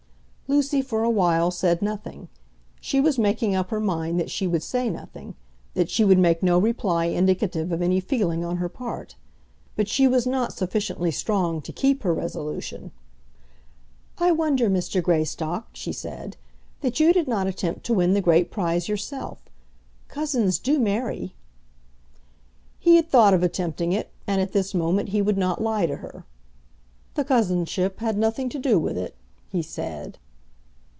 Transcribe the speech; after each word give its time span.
Lucy 0.47 0.81
for 0.81 1.01
a 1.01 1.09
while 1.09 1.49
said 1.49 1.81
nothing. 1.81 2.27
She 2.81 2.99
was 2.99 3.17
making 3.17 3.55
up 3.55 3.69
her 3.69 3.79
mind 3.79 4.19
that 4.19 4.29
she 4.29 4.47
would 4.47 4.61
say 4.61 4.89
nothing; 4.89 5.33
that 5.75 5.89
she 5.89 6.03
would 6.03 6.17
make 6.19 6.43
no 6.43 6.59
reply 6.59 7.05
indicative 7.05 7.71
of 7.71 7.81
any 7.81 8.01
feeling 8.01 8.43
on 8.43 8.57
her 8.57 8.67
part. 8.67 9.15
But 9.77 9.87
she 9.87 10.09
was 10.09 10.27
not 10.27 10.51
sufficiently 10.51 11.09
strong 11.09 11.61
to 11.61 11.71
keep 11.71 12.03
her 12.03 12.13
resolution. 12.13 12.91
"I 14.17 14.33
wonder, 14.33 14.69
Mr. 14.69 15.01
Greystock," 15.01 15.69
she 15.71 15.93
said, 15.93 16.35
"that 16.81 16.99
you 16.99 17.13
did 17.13 17.29
not 17.29 17.47
attempt 17.47 17.85
to 17.85 17.93
win 17.93 18.13
the 18.13 18.19
great 18.19 18.51
prize 18.51 18.89
yourself. 18.89 19.41
Cousins 20.09 20.59
do 20.59 20.79
marry." 20.79 21.33
He 22.77 22.97
had 22.97 23.07
thought 23.07 23.33
of 23.33 23.41
attempting 23.41 23.93
it, 23.93 24.11
and 24.27 24.41
at 24.41 24.51
this 24.51 24.73
moment 24.73 25.09
he 25.09 25.21
would 25.21 25.37
not 25.37 25.63
lie 25.63 25.85
to 25.85 25.95
her. 25.95 26.25
"The 27.13 27.23
cousinship 27.23 28.01
had 28.01 28.17
nothing 28.17 28.49
to 28.49 28.59
do 28.59 28.77
with 28.77 28.97
it," 28.97 29.15
he 29.47 29.61
said. 29.61 30.17